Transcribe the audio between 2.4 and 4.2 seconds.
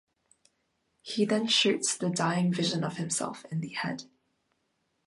vision of himself in the head.